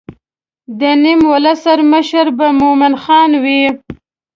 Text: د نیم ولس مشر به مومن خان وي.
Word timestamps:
د 0.79 0.81
نیم 1.03 1.21
ولس 1.31 1.63
مشر 1.91 2.25
به 2.37 2.47
مومن 2.59 2.93
خان 3.03 3.31
وي. 3.43 3.63